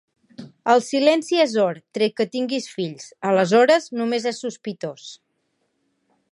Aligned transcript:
El 0.71 0.79
silenci 0.85 1.37
és 1.43 1.53
or, 1.63 1.77
tret 1.97 2.15
que 2.21 2.27
tingues 2.37 2.67
fills; 2.79 3.05
aleshores 3.33 3.89
només 4.01 4.29
és 4.33 4.43
sospitós... 4.47 5.09